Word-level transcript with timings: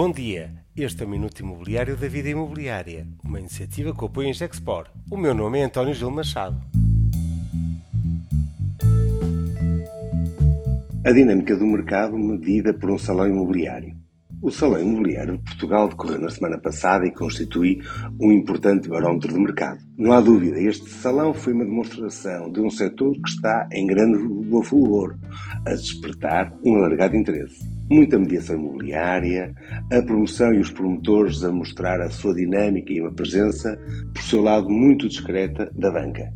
Bom 0.00 0.12
dia, 0.12 0.52
este 0.76 1.02
é 1.02 1.06
o 1.06 1.08
Minuto 1.08 1.40
Imobiliário 1.40 1.96
da 1.96 2.06
Vida 2.06 2.28
Imobiliária, 2.28 3.04
uma 3.24 3.40
iniciativa 3.40 3.92
que 3.92 4.04
apoia 4.04 4.28
em 4.28 4.32
Gexpor. 4.32 4.86
O 5.10 5.16
meu 5.16 5.34
nome 5.34 5.58
é 5.58 5.64
António 5.64 5.92
Gil 5.92 6.08
Machado. 6.08 6.56
A 11.04 11.10
dinâmica 11.10 11.56
do 11.56 11.66
mercado 11.66 12.16
medida 12.16 12.72
por 12.72 12.92
um 12.92 12.96
salão 12.96 13.26
imobiliário. 13.26 13.96
O 14.40 14.52
Salão 14.52 14.80
Imobiliário 14.80 15.36
de 15.36 15.42
Portugal 15.42 15.88
decorreu 15.88 16.20
na 16.20 16.30
semana 16.30 16.58
passada 16.58 17.04
e 17.04 17.10
constitui 17.10 17.80
um 18.20 18.30
importante 18.30 18.88
barómetro 18.88 19.32
de 19.32 19.40
mercado. 19.40 19.80
Não 19.96 20.12
há 20.12 20.20
dúvida, 20.20 20.60
este 20.60 20.88
salão 20.88 21.34
foi 21.34 21.52
uma 21.52 21.64
demonstração 21.64 22.52
de 22.52 22.60
um 22.60 22.70
setor 22.70 23.14
que 23.14 23.30
está 23.30 23.68
em 23.72 23.84
grande 23.84 24.16
fulgor, 24.62 25.18
a 25.66 25.70
despertar 25.70 26.56
um 26.64 26.76
alargado 26.76 27.16
interesse. 27.16 27.77
Muita 27.90 28.18
mediação 28.18 28.56
imobiliária, 28.56 29.54
a 29.92 30.02
promoção 30.02 30.52
e 30.52 30.60
os 30.60 30.70
promotores 30.70 31.42
a 31.42 31.50
mostrar 31.50 32.00
a 32.00 32.10
sua 32.10 32.34
dinâmica 32.34 32.92
e 32.92 33.00
uma 33.00 33.12
presença, 33.12 33.78
por 34.12 34.22
seu 34.22 34.42
lado, 34.42 34.68
muito 34.68 35.08
discreta 35.08 35.70
da 35.74 35.90
banca. 35.90 36.32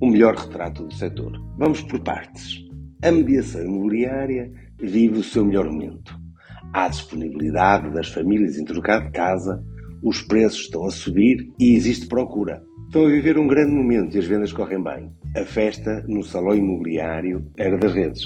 O 0.00 0.08
melhor 0.08 0.34
retrato 0.34 0.84
do 0.84 0.94
setor. 0.94 1.32
Vamos 1.56 1.82
por 1.82 2.00
partes. 2.00 2.64
A 3.02 3.12
mediação 3.12 3.62
imobiliária 3.62 4.50
vive 4.80 5.18
o 5.18 5.24
seu 5.24 5.44
melhor 5.44 5.70
momento 5.70 6.18
há 6.72 6.88
disponibilidade 6.88 7.90
das 7.92 8.08
famílias 8.08 8.58
em 8.58 8.64
trocar 8.64 9.04
de 9.04 9.10
casa, 9.10 9.62
os 10.02 10.22
preços 10.22 10.60
estão 10.60 10.86
a 10.86 10.90
subir 10.90 11.48
e 11.58 11.74
existe 11.74 12.06
procura. 12.06 12.62
Estão 12.86 13.04
a 13.04 13.10
viver 13.10 13.38
um 13.38 13.46
grande 13.46 13.72
momento 13.72 14.14
e 14.14 14.18
as 14.18 14.26
vendas 14.26 14.52
correm 14.52 14.82
bem. 14.82 15.12
A 15.36 15.44
festa 15.44 16.04
no 16.08 16.22
salão 16.22 16.54
imobiliário 16.54 17.50
era 17.56 17.76
das 17.76 17.92
redes, 17.92 18.22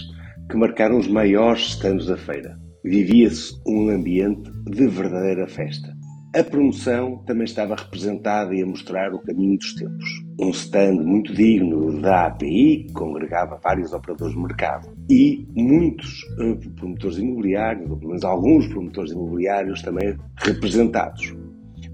que 0.52 0.58
marcaram 0.58 0.98
os 0.98 1.08
maiores 1.08 1.70
stands 1.70 2.06
da 2.06 2.16
feira. 2.16 2.58
Vivia-se 2.84 3.54
um 3.66 3.88
ambiente 3.88 4.50
de 4.66 4.86
verdadeira 4.86 5.48
festa. 5.48 5.96
A 6.36 6.44
promoção 6.44 7.24
também 7.24 7.44
estava 7.44 7.74
representada 7.74 8.54
e 8.54 8.62
a 8.62 8.66
mostrar 8.66 9.14
o 9.14 9.22
caminho 9.22 9.56
dos 9.56 9.74
tempos. 9.74 10.04
Um 10.38 10.50
stand 10.50 10.96
muito 10.96 11.32
digno 11.32 12.02
da 12.02 12.26
API, 12.26 12.84
que 12.86 12.92
congregava 12.92 13.58
vários 13.64 13.94
operadores 13.94 14.34
de 14.34 14.42
mercado. 14.42 14.88
E 15.10 15.46
muitos 15.56 16.22
uh, 16.38 16.74
promotores 16.76 17.16
imobiliários, 17.16 17.90
ou 17.90 17.96
pelo 17.96 18.08
menos 18.08 18.24
alguns 18.24 18.66
promotores 18.66 19.12
imobiliários 19.12 19.80
também 19.80 20.18
representados. 20.36 21.34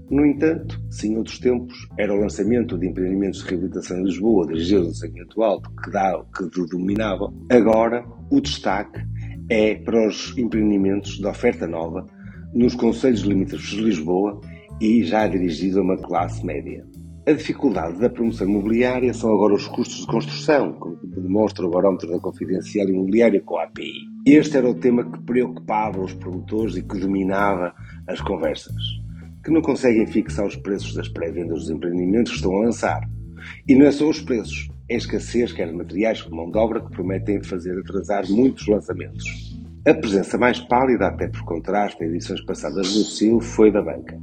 No 0.09 0.25
entanto, 0.25 0.81
sim, 0.89 1.15
outros 1.17 1.37
tempos, 1.37 1.87
era 1.97 2.13
o 2.13 2.19
lançamento 2.19 2.77
de 2.77 2.87
empreendimentos 2.87 3.43
de 3.43 3.49
reabilitação 3.49 3.99
em 3.99 4.05
Lisboa, 4.05 4.47
dirigidos 4.47 4.87
ao 4.87 4.93
segmento 4.93 5.43
alto, 5.43 5.69
que, 5.83 5.91
dá, 5.91 6.19
que 6.35 6.67
dominava. 6.67 7.31
Agora, 7.51 8.03
o 8.31 8.41
destaque 8.41 8.99
é 9.49 9.75
para 9.75 10.07
os 10.07 10.35
empreendimentos 10.37 11.17
de 11.17 11.27
oferta 11.27 11.67
nova 11.67 12.05
nos 12.53 12.73
Conselhos 12.73 13.21
Limítrofes 13.21 13.69
de 13.69 13.81
Lisboa 13.81 14.41
e 14.81 15.03
já 15.03 15.27
dirigido 15.27 15.79
a 15.79 15.83
uma 15.83 15.97
classe 15.97 16.43
média. 16.45 16.85
A 17.27 17.33
dificuldade 17.33 17.99
da 17.99 18.09
promoção 18.09 18.49
imobiliária 18.49 19.13
são 19.13 19.31
agora 19.31 19.53
os 19.53 19.67
custos 19.67 19.99
de 19.99 20.07
construção, 20.07 20.73
como 20.73 20.97
demonstra 21.05 21.65
o 21.67 21.69
barómetro 21.69 22.09
da 22.09 22.19
confidencial 22.19 22.89
imobiliária 22.89 23.39
com 23.41 23.57
a 23.59 23.65
API. 23.65 23.91
Este 24.25 24.57
era 24.57 24.67
o 24.67 24.73
tema 24.73 25.03
que 25.03 25.21
preocupava 25.23 26.01
os 26.01 26.13
promotores 26.13 26.75
e 26.77 26.81
que 26.81 26.97
dominava 26.97 27.73
as 28.07 28.19
conversas, 28.21 28.73
que 29.43 29.51
não 29.51 29.61
conseguem 29.61 30.05
fixar 30.07 30.45
os 30.45 30.55
preços 30.55 30.93
das 30.93 31.07
pré-vendas 31.07 31.59
dos 31.59 31.69
empreendimentos 31.69 32.31
que 32.31 32.37
estão 32.37 32.57
a 32.57 32.65
lançar. 32.65 33.01
E 33.67 33.75
não 33.75 33.85
é 33.85 33.91
só 33.91 34.09
os 34.09 34.19
preços, 34.21 34.69
é 34.89 34.95
escassez 34.95 35.53
quer 35.53 35.71
materiais 35.71 36.21
como 36.21 36.37
mão 36.37 36.51
de 36.51 36.57
obra 36.57 36.81
que 36.81 36.91
prometem 36.91 37.41
fazer 37.43 37.77
atrasar 37.79 38.29
muitos 38.29 38.67
lançamentos. 38.67 39.23
A 39.87 39.93
presença 39.93 40.37
mais 40.37 40.59
pálida, 40.59 41.07
até 41.07 41.27
por 41.27 41.43
contraste, 41.45 42.03
em 42.03 42.07
edições 42.07 42.41
passadas 42.41 42.93
do 42.93 43.03
CIL, 43.03 43.39
foi 43.39 43.71
da 43.71 43.81
banca. 43.81 44.19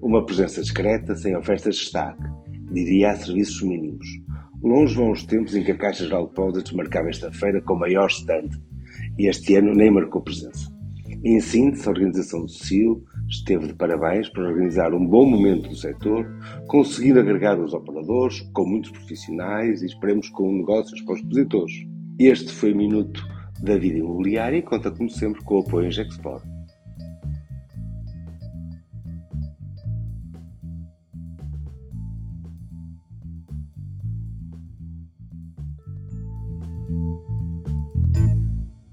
Uma 0.00 0.24
presença 0.24 0.62
discreta, 0.62 1.16
sem 1.16 1.36
ofertas 1.36 1.76
de 1.76 1.82
destaque, 1.82 2.22
diria 2.72 3.10
a 3.10 3.16
serviços 3.16 3.62
mínimos. 3.62 4.06
Longe 4.62 4.94
vão 4.94 5.10
os 5.10 5.24
tempos 5.24 5.56
em 5.56 5.64
que 5.64 5.72
a 5.72 5.76
Caixa 5.76 6.04
Geral 6.04 6.22
de 6.22 6.28
Depósitos 6.28 6.72
marcava 6.72 7.08
esta 7.08 7.32
feira 7.32 7.60
com 7.60 7.74
maior 7.74 8.06
stand, 8.08 8.50
e 9.18 9.26
este 9.26 9.56
ano 9.56 9.74
nem 9.74 9.90
marcou 9.90 10.22
presença. 10.22 10.70
Em 11.24 11.40
síntese, 11.40 11.86
a 11.86 11.90
organização 11.90 12.42
do 12.42 12.50
CIL 12.50 13.02
esteve 13.32 13.66
de 13.66 13.74
parabéns 13.74 14.28
por 14.28 14.44
organizar 14.44 14.92
um 14.92 15.06
bom 15.06 15.24
momento 15.24 15.68
do 15.68 15.74
setor, 15.74 16.26
conseguindo 16.66 17.18
agregar 17.18 17.58
os 17.58 17.72
operadores 17.72 18.40
com 18.52 18.66
muitos 18.66 18.90
profissionais 18.90 19.82
e 19.82 19.86
esperemos 19.86 20.28
com 20.28 20.52
negócios 20.52 21.00
para 21.02 21.14
os 21.14 21.20
expositores. 21.20 21.72
Este 22.18 22.52
foi 22.52 22.72
o 22.72 22.76
minuto 22.76 23.26
da 23.62 23.76
vida 23.78 23.98
imobiliária 23.98 24.58
e 24.58 24.62
conta, 24.62 24.90
como 24.90 25.08
sempre, 25.08 25.42
com 25.44 25.56
o 25.56 25.60
apoio 25.60 25.86
em 25.86 25.90
Gexport. 25.90 26.51